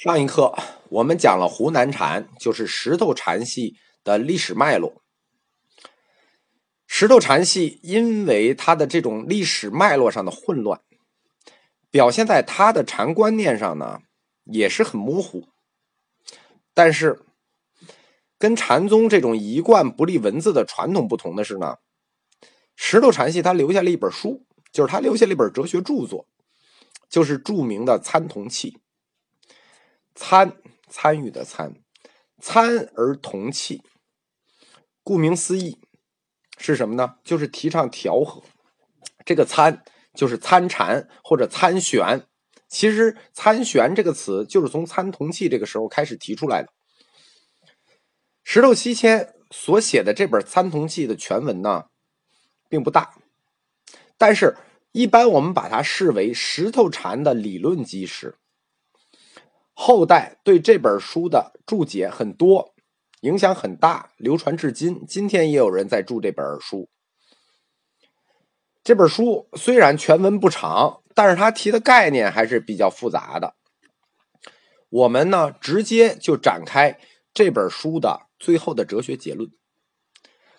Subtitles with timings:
[0.00, 0.56] 上一课
[0.90, 5.02] 我们讲了湖南禅，就是石头禅系的历史脉络。
[6.86, 10.80] 石头禅系因为它的这种历史脉络上的混乱，
[11.90, 14.02] 表现在它的禅观念上呢，
[14.44, 15.48] 也是很模糊。
[16.72, 17.18] 但是，
[18.38, 21.78] 跟禅宗这种一贯不立文字的传统不同的是呢，
[22.76, 26.28] 石头禅系他留下了一本书，就是他留下了一本哲学著作，
[27.08, 28.70] 就是著名的《参同契》。
[30.20, 30.52] 参
[30.88, 31.72] 参与的参，
[32.42, 33.80] 参而同气。
[35.04, 35.78] 顾名思义，
[36.58, 37.14] 是什么呢？
[37.22, 38.42] 就是提倡调和。
[39.24, 39.84] 这个参
[40.14, 42.26] 就是参禅或者参玄。
[42.66, 46.68] 其实参玄这个词就是从参同气这个时候开始提出来的。
[48.42, 51.84] 石头七千所写的这本《参同契》的全文呢，
[52.68, 53.14] 并不大，
[54.16, 54.56] 但是
[54.90, 58.34] 一般我们把它视为石头禅的理论基石。
[59.80, 62.74] 后代对这本书的注解很多，
[63.20, 65.06] 影响很大，流传至今。
[65.06, 66.90] 今天也有人在注这本书。
[68.82, 73.54] 这本书虽然全文不长，但是它提的概念还是比较复杂的。
[74.88, 76.98] 我们呢，直接就展开
[77.32, 79.48] 这本书的最后的哲学结论。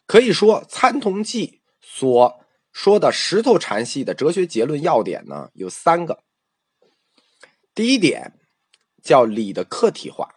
[0.07, 1.47] 可以说，《参同记》
[1.81, 2.39] 所
[2.71, 6.23] 说的石头禅系的哲学结论要点呢，有三个。
[7.75, 8.35] 第一点。
[9.01, 10.35] 叫理的客体化，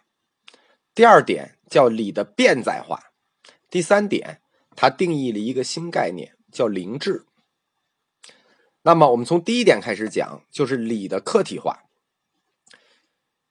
[0.93, 3.11] 第二点叫理的变在化，
[3.69, 4.41] 第三点，
[4.75, 7.25] 它定义了一个新概念，叫灵智。
[8.83, 11.83] 那么，我们从第一点开始讲，就是理的客体化。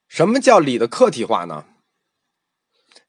[0.09, 1.67] 什么叫理的客体化呢？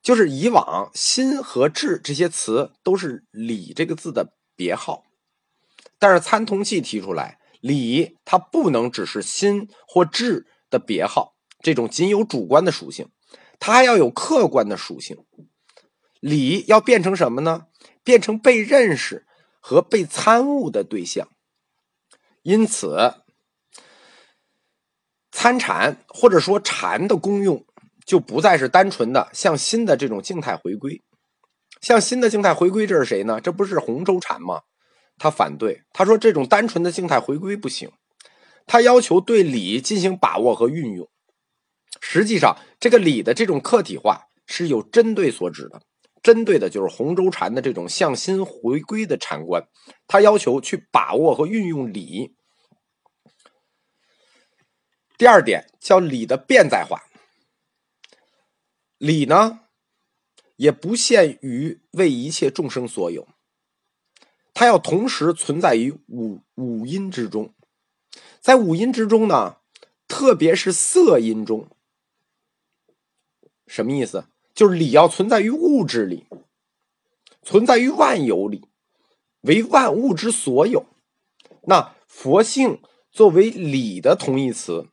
[0.02, 5.06] 就是以往心和智这些词都是理这个字的别号，
[6.00, 11.33] 但是参同契提出来，理它不能只是心或智的别号。
[11.64, 13.10] 这种仅有主观的属性，
[13.58, 15.18] 它还要有客观的属性。
[16.20, 17.66] 理要变成什么呢？
[18.04, 19.26] 变成被认识
[19.60, 21.30] 和被参悟的对象。
[22.42, 23.14] 因此，
[25.32, 27.66] 参禅或者说禅的功用，
[28.06, 31.02] 就不再是单纯的向心的这种静态回归。
[31.82, 33.40] 向心的静态回归，这是谁呢？
[33.42, 34.62] 这不是洪州禅吗？
[35.18, 37.92] 他反对，他说这种单纯的静态回归不行，
[38.66, 41.10] 他要求对理进行把握和运用。
[42.06, 45.82] 实际上，这个理的这种客体化是有针对所指的，
[46.22, 49.66] 针对的就是洪州禅的这种向心回归的禅观，
[50.06, 52.36] 他要求去把握和运用理。
[55.18, 57.04] 第二点叫理的变在化，
[58.98, 59.62] 理呢
[60.58, 63.30] 也不限于为一切众生所有，
[64.54, 67.54] 它要同时存在于五五音之中，
[68.42, 69.60] 在五音之中呢，
[70.06, 71.70] 特别是色音中。
[73.68, 74.26] 什么意思？
[74.54, 76.26] 就是理要存在于物质里，
[77.42, 78.68] 存在于万有里，
[79.42, 80.86] 为万物之所有。
[81.64, 82.80] 那佛性
[83.12, 84.88] 作为理的同义词，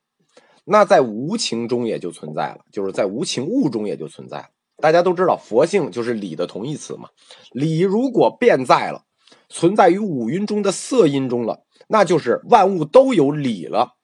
[0.65, 4.51] 那在无情中也就存在了，就是在无情物中也就存在。
[4.77, 7.11] 大家都知道，佛性就是理的同义词嘛。
[7.53, 9.05] 理如果变在了，
[9.51, 13.97] 存在于五蕴中的色音中了，那就是万物都有理了。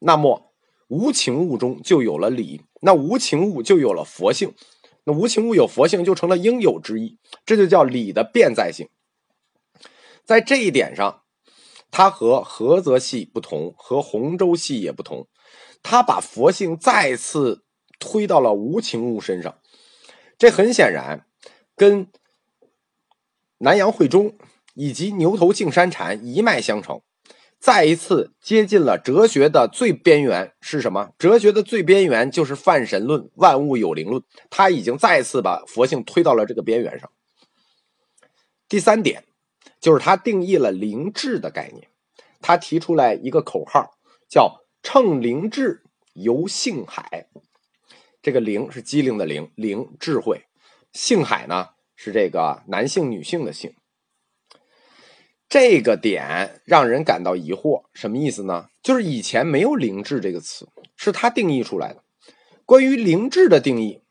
[0.00, 0.52] 那么
[0.88, 2.62] 无情物中就有了理。
[2.86, 4.54] 那无情物就有了佛性，
[5.02, 8.88] 那无情物有佛性就成了应有之意，这就叫理的变在性。
[10.24, 11.24] 在这一点上，
[11.90, 15.26] 它和菏泽系不同，和洪州系也不同。
[15.82, 17.64] 他把佛性再次
[17.98, 19.58] 推到了无情物身上，
[20.38, 21.26] 这很显然
[21.74, 22.06] 跟
[23.58, 24.38] 南阳慧中
[24.74, 27.02] 以及牛头净山禅一脉相承。
[27.66, 31.10] 再一次接近了哲学的最边缘是什么？
[31.18, 34.22] 哲学的最边缘就是泛神论、万物有灵论。
[34.50, 37.10] 他已经再一次把佛性推到了这个边缘上。
[38.68, 39.24] 第三点
[39.80, 41.88] 就是他定义了灵智的概念，
[42.40, 43.98] 他提出来一个口号，
[44.28, 47.26] 叫“乘灵智游性海”。
[48.22, 50.38] 这个“灵”是机灵的“灵”，灵智慧
[50.92, 53.74] ；“性海”呢是这个男性、女性的“性”。
[55.48, 58.66] 这个点让人感到疑惑，什么意思呢？
[58.82, 62.02] 就是以前没有“灵智”这个词，是他定义出来的。
[62.64, 64.02] 关于“灵智”的定义，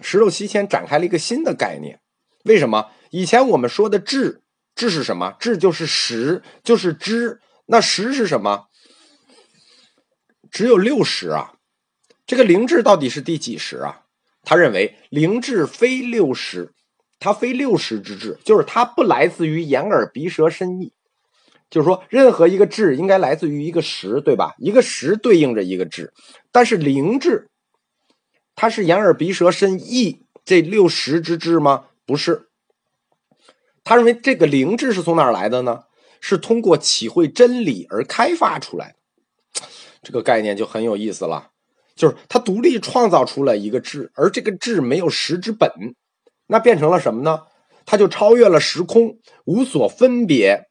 [0.00, 2.00] 石头西迁展开了一个新的概念。
[2.44, 2.90] 为什么？
[3.10, 4.42] 以前我们说的“智
[4.74, 7.40] ”，“智”是什么？“智”就是识，就是知。
[7.66, 8.68] 那识是什么？
[10.50, 11.56] 只有六识啊。
[12.26, 14.06] 这个“灵智”到底是第几识啊？
[14.42, 16.72] 他认为“灵智”非六识。
[17.20, 20.92] 它非六识之智，就是它不来自于眼耳鼻舌身意，
[21.70, 24.54] 就是说，任何一个智应该来自于一个识，对吧？
[24.58, 26.12] 一个识对应着一个智，
[26.50, 27.48] 但是灵智
[28.56, 31.84] 它是眼耳鼻舌身意这六十之智吗？
[32.04, 32.48] 不是。
[33.84, 35.84] 他认为这个灵智是从哪儿来的呢？
[36.20, 39.62] 是通过体会真理而开发出来的。
[40.02, 41.50] 这个概念就很有意思了，
[41.94, 45.70] 就是他独立创造出了一个智，而这个智没有实之本，
[46.50, 47.44] 那变成了什么呢？
[47.86, 50.68] 它就超越了时空，无所分别。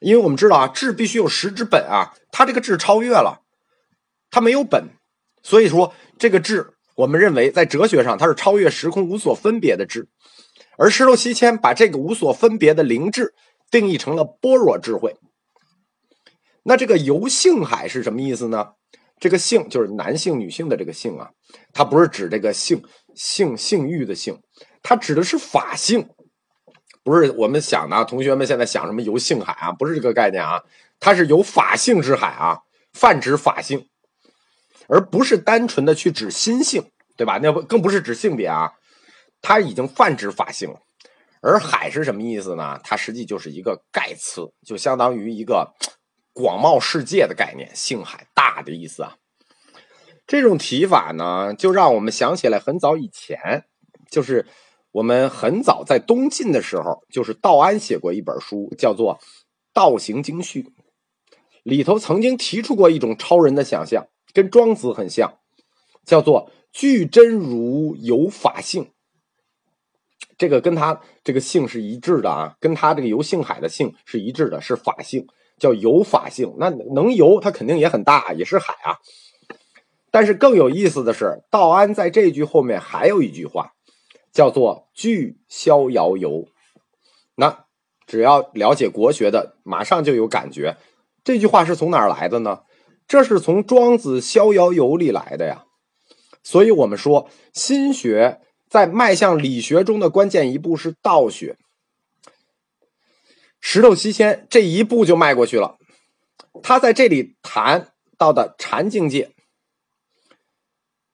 [0.00, 3.42] 因为我们知道啊，智必须有实之本啊，它这个智超越了，
[4.30, 4.88] 它没有本，
[5.42, 10.08] 所以说这个智，我们认为在哲学上它是超越时空、无所分别的智。
[10.78, 13.34] 而石头西迁把这个无所分别的灵智
[13.70, 15.16] 定义成了般若智慧。
[16.62, 18.70] 那这个游性海是什么意思呢？
[19.18, 21.30] 这个性就是男性、女性的这个性啊，
[21.74, 22.82] 它不是指这个性
[23.14, 24.40] 性性欲的性，
[24.82, 26.08] 它指的是法性，
[27.02, 28.04] 不是我们想的。
[28.04, 29.72] 同学们现在想什么游性海啊？
[29.72, 30.62] 不是这个概念啊，
[30.98, 32.60] 它是有法性之海啊，
[32.92, 33.88] 泛指法性，
[34.88, 37.38] 而不是单纯的去指心性，对吧？
[37.42, 38.72] 那不更不是指性别啊。
[39.42, 40.80] 它已经泛指法性了，
[41.40, 42.78] 而海是什么意思呢？
[42.84, 45.74] 它实际就是一个概词，就相当于一个
[46.34, 49.16] 广袤世界的概念，性海大的意思啊。
[50.26, 53.64] 这种提法呢，就让我们想起来很早以前，
[54.10, 54.46] 就是
[54.92, 59.14] 我们很早在东晋的时候，就是道安写过一本书，叫做
[59.72, 60.62] 《道行经序》，
[61.62, 65.34] 里头曾经提出过一种超人的想象，跟庄子很像，
[66.04, 68.90] 叫做“具真如有法性”。
[70.36, 75.26] 这个跟他这个性是一致的啊，跟他这个游性海的性是一致的，是法性，
[75.58, 76.54] 叫游法性。
[76.58, 78.98] 那能游，它肯定也很大，也是海啊。
[80.10, 83.74] 但是更有意思的是，道安在这句后面还有一句话，
[84.32, 86.48] 叫做“具逍遥游”。
[87.36, 87.66] 那
[88.06, 90.76] 只要了解国学的，马上就有感觉。
[91.22, 92.62] 这句话是从哪儿来的呢？
[93.06, 95.64] 这是从庄子《逍遥游》里来的呀。
[96.42, 98.40] 所以我们说心学。
[98.70, 101.58] 在迈向理学中的关键一步是道学，
[103.60, 105.76] 石头西迁这一步就迈过去了。
[106.62, 109.32] 他在这里谈到的禅境界，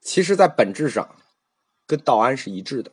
[0.03, 1.17] 其实在本质上
[1.87, 2.93] 跟道安是一致的。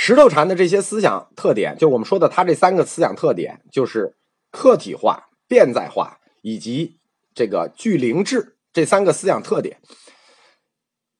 [0.00, 4.14] 石头禅的这些思想特点，就我们说的他这三个思想特点，就是
[4.52, 7.00] 客体化、变在化以及
[7.34, 9.80] 这个具灵智这三个思想特点，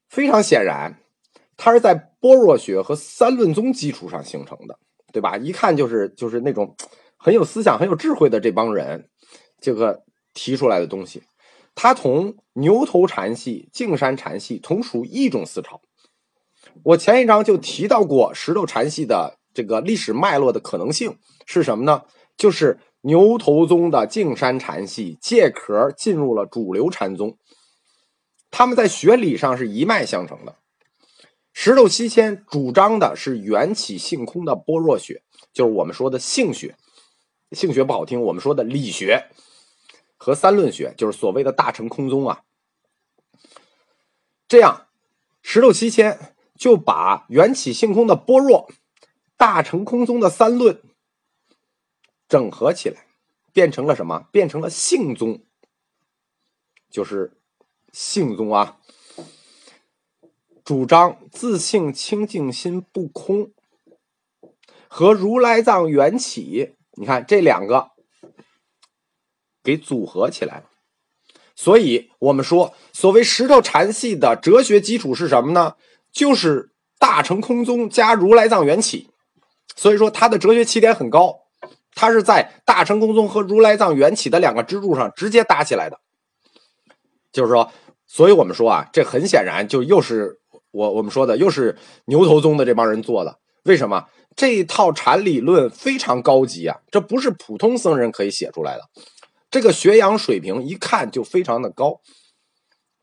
[0.09, 1.01] 非常显然。
[1.57, 4.79] 它是在般若学和三论宗基础上形成的，
[5.13, 5.37] 对吧？
[5.37, 6.77] 一看就是就是那种
[7.17, 9.11] 很有思想、很有智慧的这帮人，
[9.61, 10.05] 这个
[10.35, 11.25] 提出来的东西。
[11.75, 15.81] 它同牛头禅系、径山禅系同属一种思潮。
[16.83, 22.03] 我前一章就提到过石头禅系的这个历史脉络的可能性是什么呢？
[22.37, 27.37] 就是牛头宗的径山禅系借壳进入了主流禅宗，
[28.51, 30.57] 他们在学理上是一脉相承的。
[31.53, 35.23] 石头西迁主张的是缘起性空的般若学，
[35.53, 36.77] 就是我们说的性学。
[37.53, 39.25] 性学不好听，我们说的理学
[40.17, 42.43] 和三论学，就是所谓的大乘空宗啊。
[44.47, 44.87] 这样，
[45.43, 48.69] 石头西迁就把缘起性空的般若、
[49.37, 50.83] 大乘空宗的三论
[52.29, 53.07] 整合起来，
[53.53, 54.27] 变成了什么？
[54.33, 55.45] 变成了性宗，
[56.91, 57.33] 就是
[57.93, 58.79] 性宗啊。
[60.65, 63.53] 主张自性清净心不空，
[64.89, 67.93] 和如来藏缘起，你看这两个
[69.63, 70.65] 给组合起来了。
[71.55, 75.77] 所以，我们说，所谓石头禅系的哲学基础是什么呢？
[76.19, 79.09] 就是大乘空宗加如来藏缘起。
[79.77, 81.43] 所以说，他的哲学起点很高，
[81.95, 86.01] 他是在大乘空宗和如来藏缘起的两个支柱上直接搭起来的。
[87.31, 87.71] 就是说，
[88.07, 90.41] 所以我们说啊，这很显然就又是。
[90.71, 94.05] 我我们说的又是牛头宗的这帮人做的，为什么
[94.37, 96.77] 这一套禅理论非常高级啊？
[96.91, 98.83] 这不是普通僧人可以写出来的，
[99.51, 102.01] 这个学养水平一看就非常的高，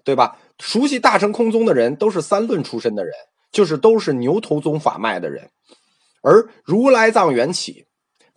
[0.03, 0.38] 对吧？
[0.60, 3.14] 熟悉大乘空宗的人都是三论出身的人，
[3.52, 5.50] 就是都是牛头宗法脉的人，
[6.22, 7.86] 而如来藏缘起，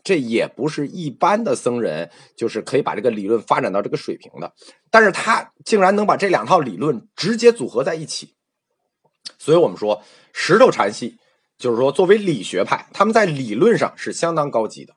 [0.02, 4.52] 这也不是一般的僧人，就是可以把这个理论发展到这个水平的，
[4.90, 8.34] 但是他竟然能把这两套理论直接组合在一起。
[9.38, 11.18] 所以我们说，石头禅系
[11.58, 14.94] 就是说，作为理学派，他们在理论上是相当高级的。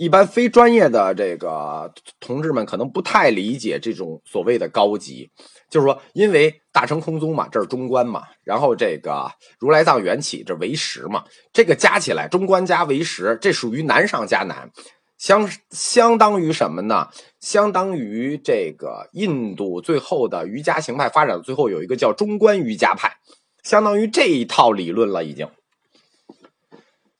[0.00, 5.30] 一般非专业的这个同志们可能不太理解这种所谓的高级，
[5.68, 14.70] 就是说，因为大乘空宗嘛，这是中观嘛，然后这个如来藏缘起这唯识嘛，这个加起来，中观加唯识，这属于难上加难。
[15.18, 17.08] 相相当于什么呢？
[17.38, 23.18] 相当于这个印度最后的瑜伽形态发展最后有一个叫中观瑜伽派，
[23.62, 25.22] 相当于这一套理论了。
[25.26, 25.46] 已经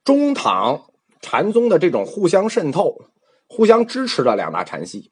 [0.03, 0.87] 中唐
[1.21, 2.97] 禅宗的这种互相渗透、
[3.47, 5.11] 互相支持的两大禅系，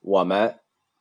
[0.00, 0.58] 我们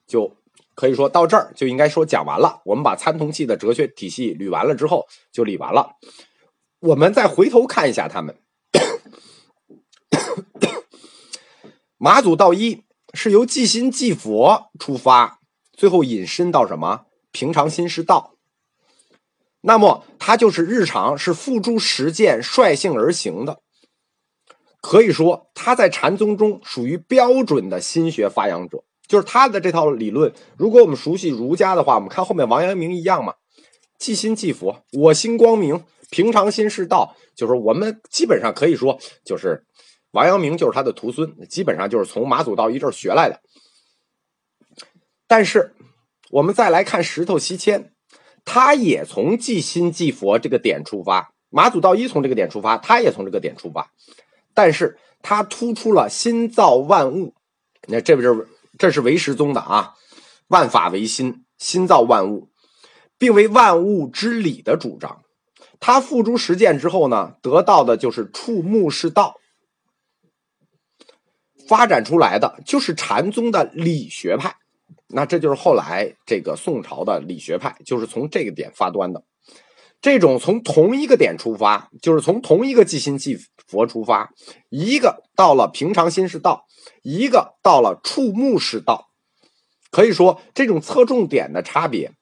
[0.07, 0.35] 就
[0.75, 2.61] 可以说到这儿就应该说讲完了。
[2.65, 5.95] 我们把参同契的哲学体系捋完了之后，就理完了。
[6.79, 8.35] 我们再回头看一下他们。
[11.97, 15.39] 马祖道一是由即心即佛出发，
[15.73, 18.35] 最后引申到什么平常心是道。
[19.61, 23.61] 那么他就是日常是付诸实践、率性而行的。
[24.81, 30.33] 可以说他在禅宗中属于标准的心学发扬者，就是他的这套理论。
[30.57, 33.35] 如果我们熟悉儒家的话，我们看后面王阳明一样嘛，
[33.97, 37.15] 即心即佛，我心光明，平常心是道。
[37.35, 39.65] 就是我们基本上可以说就是。
[40.11, 43.41] 王阳明就是他的徒孙，基本上就是从马祖道一这儿学来的。
[45.27, 45.75] 但是，
[46.31, 47.93] 我们再来看石头西迁，
[48.43, 51.31] 他也从即心即佛这个点出发。
[51.51, 53.91] 马祖道一从这个点出发，他也从这个点出发。
[54.61, 57.33] 但是他突出了心造万物，
[57.87, 58.45] 那这不是
[58.77, 59.93] 这是唯识宗的啊？
[60.49, 62.49] 万法唯心，心造万物，
[63.17, 65.21] 并为万物之理的主张。
[65.79, 69.37] 他付诸实践之后呢，得到的就是触目是道。
[71.69, 74.57] 发展出来的就是禅宗的理学派，
[75.07, 79.23] 那这就是后来这个宋朝的理学派，就是从这个点发端的。
[80.01, 83.37] 这种从同一个点出发，就是从同一个即心即
[83.67, 84.31] 佛出发，
[84.69, 86.65] 一个到了平常心是道，
[87.01, 89.09] 一个到了触目是道。
[89.91, 92.13] 可以说，这种侧重点的差别，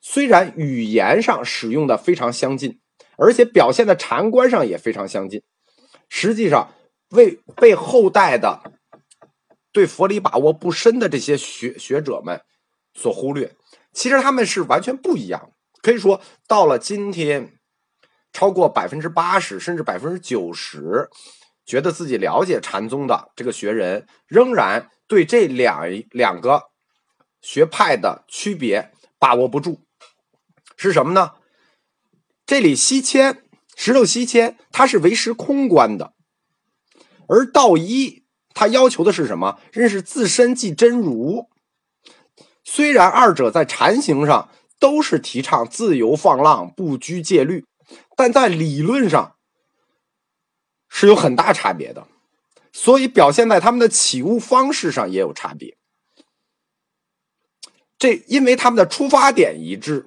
[0.00, 2.80] 虽然语言上使用的非常相近，
[3.16, 5.42] 而且表现的禅观上也非常相近，
[6.08, 6.74] 实际上。
[7.10, 8.72] 为被后代的
[9.70, 12.40] 对佛理把握不深的这些学学者们
[12.92, 13.54] 所忽略，
[13.92, 15.53] 其实他们是完全不一样的。
[15.84, 17.58] 可以说，到了今天，
[18.32, 21.10] 超过百分之八十甚至百分之九十，
[21.66, 26.70] 觉得自己了解禅宗的这个学人，仍然对这两两个
[27.42, 29.82] 学派的区别把握不住。
[30.74, 31.32] 是什么呢？
[32.46, 33.42] 这里西迁
[33.76, 36.14] 石头西迁，它是为时空观的。
[37.28, 38.24] 而道一，
[38.54, 39.60] 他要求的是什么？
[39.70, 41.50] 认识自身即真如。
[42.64, 44.48] 虽然二者在禅行上
[44.84, 47.64] 都是提倡自由放浪、不拘戒律，
[48.14, 49.34] 但在理论上
[50.90, 52.06] 是有很大差别的，
[52.70, 55.78] 所以表现在他们的起悟方式上也有差别。
[57.96, 60.06] 这因为他们的出发点一致，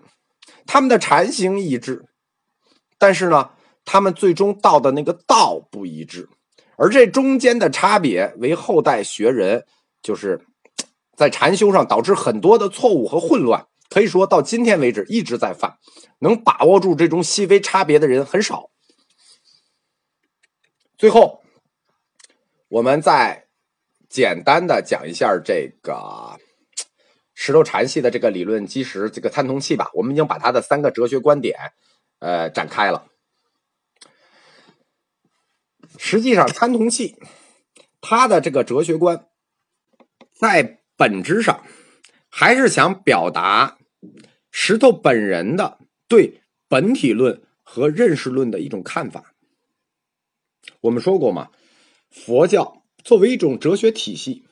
[0.67, 2.05] 他们的禅行一致，
[2.99, 3.49] 但是呢，
[3.83, 6.29] 他们最终到的那个道不一致。
[6.75, 9.65] 而这中间的差别，为后代学人
[10.03, 10.45] 就是
[11.15, 15.77] 在禅修上导致很多的错误和混乱，可以说到今天为止一直在犯。
[16.19, 18.71] 能把握住这种细微差别的人很少。
[20.97, 21.43] 最后，
[22.69, 23.47] 我们再
[24.09, 26.39] 简单的讲一下这个
[27.35, 29.91] 石头禅系的这个理论基石，这个参同契吧。
[29.93, 31.55] 我们已经把它的三个哲学观点，
[32.17, 33.05] 呃，展开了。
[35.99, 37.15] 实际上，参同契
[38.01, 39.27] 它的这个哲学观，
[40.33, 41.63] 在本质上
[42.27, 43.76] 还是想表达
[44.51, 49.33] 石头本人的对本体论和认识论的一种看法。
[50.81, 51.49] 我们说过嘛，
[52.09, 54.45] 佛教作为一种哲学体系，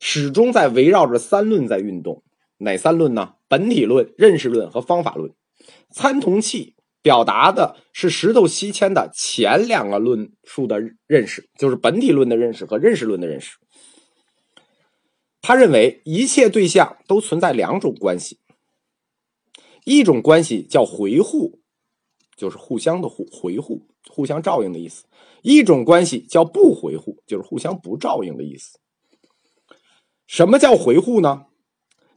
[0.00, 2.22] 始终在围绕着三论在运动。
[2.58, 3.34] 哪三论呢？
[3.48, 5.32] 本体论、认识论和方法论。
[5.90, 6.74] 参同契。
[7.02, 13.58] 表达的是石头西迁的前两个论述的认识，就是本体论的认识和认识论的认识。
[15.42, 18.38] 他认为一切对象都存在两种关系，
[19.84, 21.60] 一种关系叫回护，
[22.36, 25.04] 就是互相的互回护、互相照应的意思；
[25.42, 28.78] 一种关系叫不回护，就是互相不照应的意思。
[30.26, 31.46] 什么叫回护呢？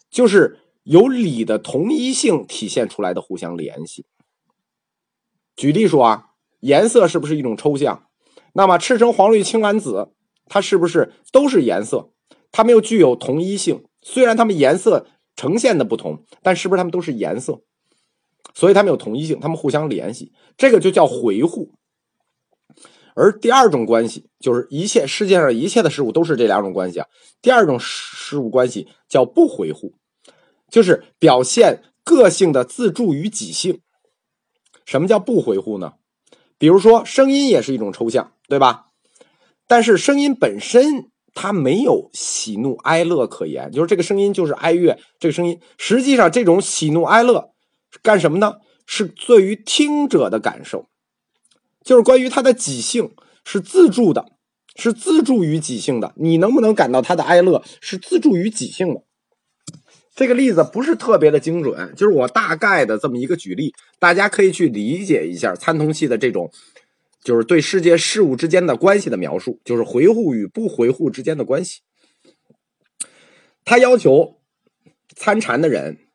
[0.10, 4.06] 就是由理的同一性体现出来的互相联系。
[5.58, 6.30] 举例说啊，
[6.62, 8.08] 颜色是不是一种抽象？
[8.54, 10.14] 那么赤橙黄绿青蓝紫，
[10.46, 12.12] 它是不是都是颜色？
[12.52, 13.84] 它们又具有同一性。
[14.02, 15.06] 虽然它们颜色
[15.38, 17.62] 呈现的不同，但是不是它们都是颜色？
[18.54, 21.72] 所以它们有同一性，它们互相联系，这个就叫回护。
[23.16, 27.08] 而第二种关系，就是一切世界上一切的事物都是这两种关系啊。
[27.42, 29.94] 第二种事物关系叫不回护，
[30.70, 33.82] 就是表现个性的自助与己性。
[34.86, 35.94] 什么叫不回护呢？
[36.58, 38.88] 比如说，声音也是一种抽象，对吧？
[39.68, 47.52] 但是声音本身它没有喜怒哀乐可言，就是这个声音就是哀乐，这个声音实际上这种喜怒哀乐
[48.02, 48.56] 干什么呢？
[48.88, 50.88] 是对于听者的感受，
[51.84, 53.12] 就是关于他的己性
[53.46, 54.26] 是自助的，
[54.76, 56.14] 是自助于己性的。
[56.16, 59.02] 你能不能感到他的哀乐是自助于己性的？
[60.16, 66.50] 这个例子不是特别的精准，就是我大概的这么一个举例，大家可以去理解一下参同器的这种，
[67.24, 71.82] 就是对世界事物之间的关系的描述，就是回护与不回护之间的关系。
[73.66, 74.42] 他要求
[75.16, 76.08] 参禅的人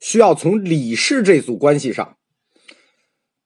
[0.00, 2.16] 需要从理事这组关系上，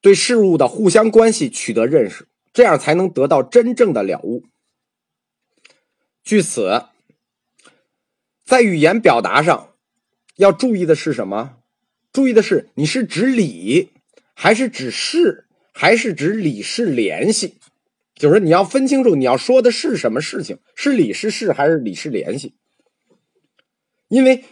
[0.00, 4.44] 对事物的互相关系取得认识，这样才能得到真正的了悟。
[6.22, 6.84] 据此，
[8.44, 9.68] 在语言表达上。
[10.36, 11.58] 要注意的是什么？
[12.14, 13.90] 注意的是，你是指理，
[14.34, 17.54] 还是指事，还是指理事联系？
[18.14, 22.54] 就是你要分清楚，你要说的是什么事情，是理是事，还是理事联系？
[24.08, 24.44] 因为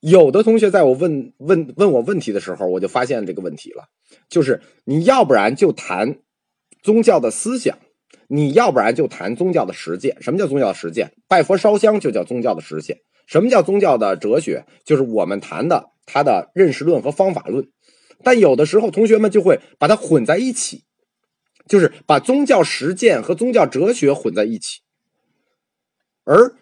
[0.00, 3.84] 有的同学在我问问问我问题的时候，我就发现这个问题了，
[4.28, 6.18] 就是你要不然就谈
[6.82, 7.78] 宗教的思想，
[8.26, 10.16] 你要不然就谈宗教的实践。
[10.20, 11.12] 什么叫宗教实践？
[11.28, 12.98] 拜佛烧香就叫宗教的实践。
[13.28, 14.66] 什么叫宗教的哲学？
[14.84, 17.68] 就是我们谈的它的认识论和方法论，
[18.22, 20.84] 但有的时候同学们就会把它混在一起，
[21.66, 24.80] 就是把宗教实践和宗教哲学混在一起。
[26.24, 26.54] 而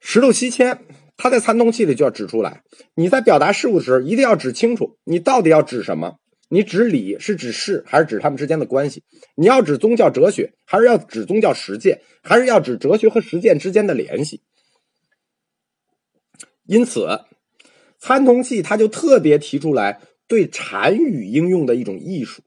[0.00, 0.84] 石头西迁，
[1.16, 2.62] 他在参同器里就要指出来：
[2.94, 6.18] 你在表达事物的时候，一定要指清楚，你到底要指什么？
[6.48, 9.02] 你指理是指事，还是指他们之间的关系？
[9.36, 14.42] 你要指宗教哲学，还是要指宗教实践，还是要指哲学和实践之间的联系？
[16.66, 17.20] 因此，
[17.98, 20.00] 参同器他就特别提出来
[20.32, 22.40] 对禅语应用的一种艺术，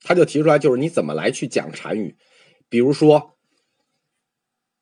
[0.00, 2.16] 他就提出来就是你怎么来去讲禅语，
[2.68, 3.36] 比如说，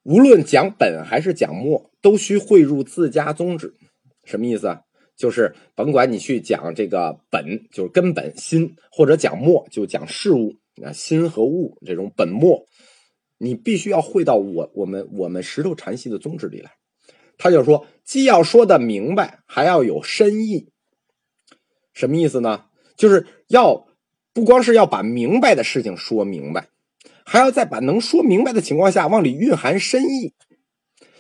[0.05, 3.75] 无论讲本还是讲末，都需汇入自家宗旨。
[4.25, 4.79] 什么意思？
[5.19, 12.65] 就是甭管你去讲这个本，就是根本心，或者讲末就讲事物啊，心和物这种本末，
[13.37, 16.71] 你必须要汇到我我们我们石头禅系的宗旨里来。
[17.37, 20.71] 他就说，既要说的明白，还要有深意。
[21.99, 22.67] 什么意思呢？
[22.97, 23.89] 就是要
[24.33, 26.69] 不光是要把明白的事情说明白，
[27.25, 30.33] 还要在把能说明白的情况下往里蕴含深意。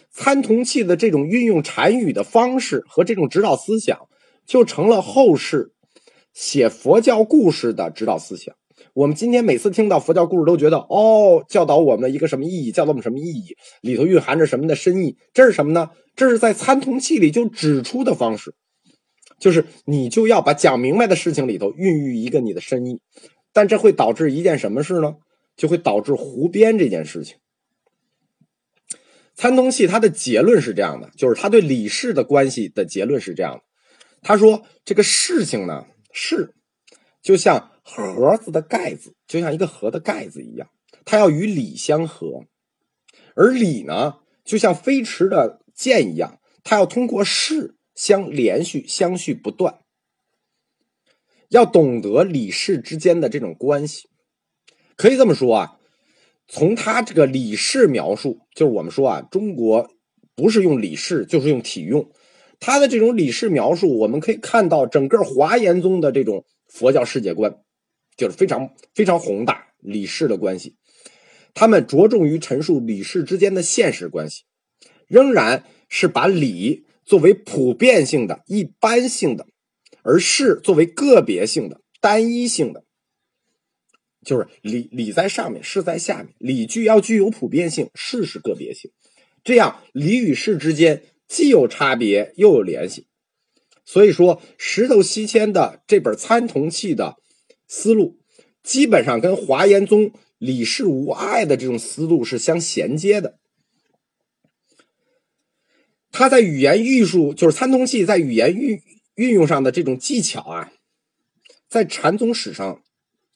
[0.09, 4.07] 参同契的这种运用禅语的方式和这种指导思想，
[4.47, 5.73] 就成了后世
[6.33, 8.55] 写佛教故事的指导思想。
[8.95, 12.71] 我们今天每次听到佛教故事，都觉得哦，教导我们一个什么意义？
[12.71, 13.57] 教导我们什么意义？
[13.81, 15.17] 里头蕴含着什么的深意？
[15.35, 15.91] 这是什么呢？
[16.14, 18.55] 这是在参同契里就指出的方式，
[19.38, 23.01] 就是你就要把讲明白的事情里头孕育一个你的深意，
[23.53, 25.14] 但这会导致一件什么事呢？
[25.57, 27.37] 就会导致胡编这件事情。
[29.35, 33.62] 参同器它的结论是这样的，就是他对理事的关系的结论是这样的。
[34.22, 36.55] 他说这个事情呢，是
[37.22, 40.68] 就像盒子的盖子，就像一个盒的盖子一样，
[41.05, 42.44] 它要与理相合，
[43.35, 45.61] 而理呢，就像飞驰的。
[45.79, 49.81] 箭一样，它要通过势相连续、相续不断。
[51.49, 54.09] 要懂得理事之间的这种关系，
[54.95, 55.81] 可以这么说啊。
[56.47, 59.91] 从他这个理事描述，就是我们说啊，中国
[60.37, 62.09] 不是用理事，就是用体用。
[62.61, 67.59] 他的这种理事描述，我们可以看到整个华严宗的这种佛教世界观，
[68.17, 70.77] 就是非常非常宏大理事的关系。
[71.53, 74.45] 他们着重于陈述理事之间的现实关系。
[75.09, 79.47] 仍然是把理作为普遍性的一般性的，
[80.03, 82.85] 而是作为个别性的单一性的，
[84.23, 86.35] 就是理理在上面，事在下面。
[86.37, 88.90] 理具要具有普遍性，事是个别性，
[89.42, 93.07] 这样理与事之间既有差别又有联系。
[93.87, 97.16] 所以说，石头西迁的这本参同契的
[97.66, 98.18] 思路，
[98.62, 103.38] 基本上跟华严宗理事无碍的这种思路是相衔接的。
[106.18, 108.81] 他在语言艺术，就是参通器在语言运
[109.14, 110.72] 运用上的这种技巧啊，
[111.68, 112.83] 在禅宗史上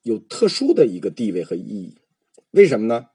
[0.02, 1.96] 有特殊的一个地位和意义。
[2.50, 3.06] 为什么呢？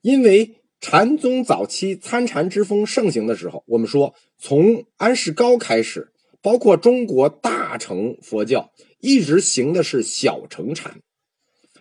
[0.00, 11.00] 因为禅宗早期参禅之风盛行的时候，我们说从安世高开始，包括中国大乘佛教一直行的是小乘禅，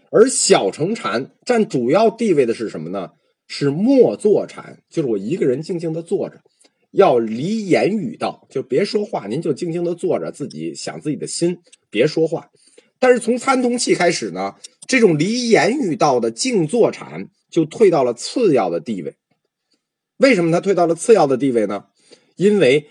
[0.10, 3.12] 而小乘禅占主要地位的是什么呢？
[3.46, 6.42] 是默坐禅，就是我一个人静静的坐着。
[6.94, 11.58] 要离言语道，就别说话，您就静静的坐着，自己想自己的心，
[11.90, 12.50] 别说话。
[13.00, 14.56] 但是从参同契开始呢，
[14.88, 19.16] 这种离言语道的静坐禅就退到了次要的地位。
[20.18, 21.86] 为什么他退到了次要的地位呢？
[22.36, 22.88] 因为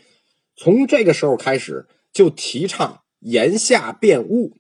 [0.57, 4.57] 从这个时候开始就提倡言下辩悟，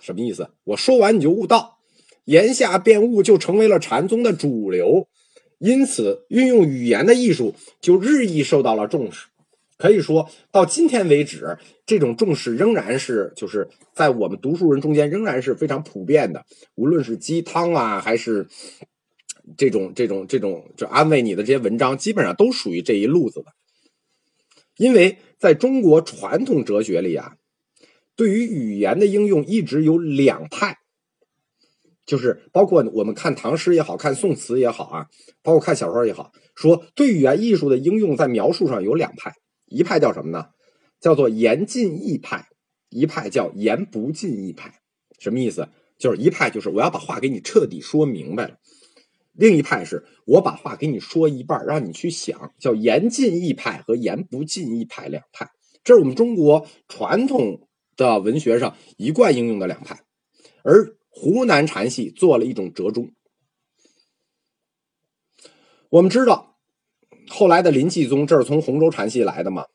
[0.00, 0.50] 什么意思？
[0.64, 1.78] 我说完你就悟道，
[2.26, 5.08] 言下辩悟就成为了禅宗的主流。
[5.62, 9.28] 因此，运用语言的艺术就日益受到了重视。
[9.78, 16.44] 可以说到今天为止，这种重视仍然是就是在我们读书人中间仍然是非常普遍的。
[16.74, 18.48] 无论是鸡汤啊，还是
[19.56, 23.52] 这种这种这种就安慰你的这些文章，基本上都属于这一路子的。
[24.76, 27.36] 因为在中国传统哲学里啊，
[28.16, 30.78] 对于语言的应用一直有两派。
[32.04, 35.06] 就是包括我们看唐诗也好看宋词也好啊，
[35.42, 39.32] 包括看小说也好，说对语言艺术的应用在描述上有两派，
[39.66, 40.46] 一派叫什么呢？
[41.00, 42.48] 叫做言尽意派，
[42.90, 44.80] 一派叫言不尽意派。
[45.20, 45.68] 什么意思？
[45.96, 48.56] 就是一派就是我要把话给你彻底说明白了，
[49.32, 55.48] 另一派是我把话给你说一半，让你去想，叫言尽意派和言不尽意派两派。
[55.84, 60.00] 这是我们中国传统的文学上一贯应用的两派，
[60.64, 60.96] 而。
[61.14, 63.12] 湖南禅系做了一种折中。
[65.90, 66.56] 我们知道，
[67.28, 69.66] 后来的临济宗这是从洪州禅系来的嘛？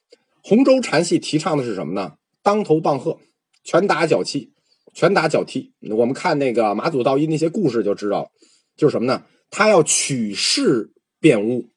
[0.42, 2.16] 洪州禅系提倡的是什么呢？
[2.42, 3.20] 当头棒喝，
[3.64, 4.52] 拳打脚踢，
[4.94, 5.74] 拳打脚踢。
[5.92, 8.32] 我们看那个马祖道一那些故事就知道，
[8.76, 9.26] 就是什么呢？
[9.52, 11.70] 他要取势辩悟。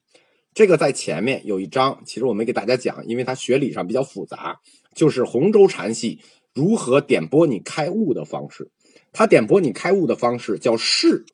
[0.53, 4.59] 这个在前面有一章，其实我没给大家讲，因为它学理上比较复杂，
[4.95, 6.19] 就是洪州禅系
[6.53, 8.71] 如何点拨你开悟的方式。
[9.11, 11.25] 他点拨你开悟的方式叫势，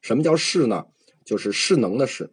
[0.00, 0.86] 什么叫势呢？
[1.24, 2.32] 就是势能的势。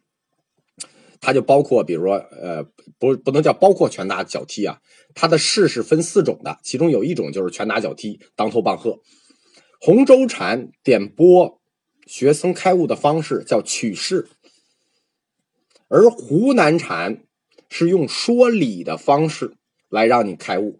[1.20, 2.64] 它就包括，比如说，呃，
[2.98, 4.80] 不，不能叫包括拳打脚踢啊。
[5.14, 9.00] 它的势是分四种的，其中有一种就是拳打脚踢、当头棒喝。
[9.80, 11.62] 洪州禅点拨
[12.08, 14.30] 学生开悟的方式叫取势，
[15.88, 17.24] 而湖南禅
[17.70, 19.56] 是用说理的方式
[19.90, 20.80] 来让你开悟，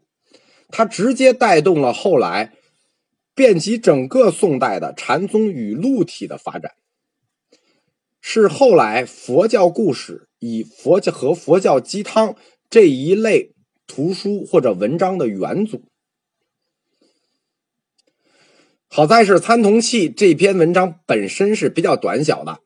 [0.70, 2.54] 它直接带动了后来。
[3.34, 6.74] 遍及整个宋代的禅宗语录体的发展，
[8.20, 12.36] 是后来佛教故事以佛教和佛教鸡汤
[12.70, 13.54] 这一类
[13.88, 15.84] 图书或者文章的元祖。
[18.88, 22.60] 好在是参同契这篇文章本身是比较短小的，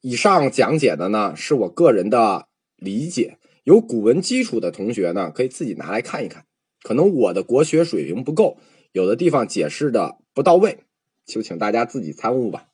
[0.00, 6.44] 以上讲解的呢是我个人的理解，有古文基础的同学呢可以自己拿来看一看，
[6.82, 8.58] 可能我的国学水平不够。
[8.94, 10.84] 有的地方解释的不到位，
[11.26, 12.68] 就请大家自己参悟吧。